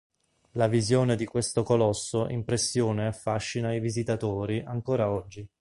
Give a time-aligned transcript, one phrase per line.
[0.53, 5.47] La visione di questo colosso impressiona e affascina i visitatori ancora oggi.